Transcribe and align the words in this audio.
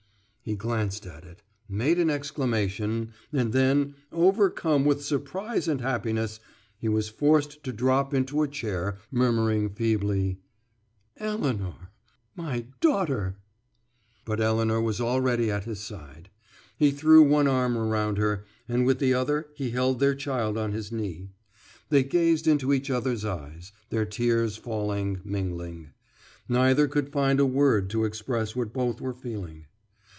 He 0.43 0.55
glanced 0.55 1.05
at 1.05 1.23
it, 1.23 1.43
made 1.69 1.99
an 1.99 2.09
exclamation, 2.09 3.13
and 3.31 3.53
then, 3.53 3.93
overcome 4.11 4.85
with 4.85 5.03
surprise 5.03 5.67
and 5.67 5.81
happiness, 5.81 6.39
he 6.79 6.89
was 6.89 7.09
forced 7.09 7.63
to 7.63 7.71
drop 7.71 8.11
into 8.11 8.41
a 8.41 8.47
chair, 8.47 8.97
murmuring 9.11 9.69
feebly: 9.69 10.39
"Elinor! 11.17 11.91
My 12.35 12.65
daughter!" 12.81 13.37
But 14.25 14.41
Elinor 14.41 14.81
was 14.81 14.99
already 14.99 15.51
at 15.51 15.65
his 15.65 15.79
side. 15.79 16.31
He 16.75 16.89
threw 16.89 17.21
one 17.21 17.47
arm 17.47 17.77
around 17.77 18.17
her, 18.17 18.43
and 18.67 18.83
with 18.83 18.97
the 18.97 19.13
other 19.13 19.47
he 19.53 19.69
held 19.69 19.99
their 19.99 20.15
child 20.15 20.57
on 20.57 20.71
his 20.71 20.91
knee. 20.91 21.29
They 21.89 22.03
gazed 22.03 22.47
into 22.47 22.73
each 22.73 22.89
other's 22.89 23.23
eyes, 23.23 23.73
their 23.91 24.05
tears 24.05 24.57
falling, 24.57 25.21
mingling. 25.23 25.91
Neither 26.49 26.87
could 26.87 27.09
find 27.09 27.39
a 27.39 27.45
word 27.45 27.91
to 27.91 28.05
express 28.05 28.55
what 28.55 28.73
both 28.73 28.99
were 28.99 29.13
feeling. 29.13 29.67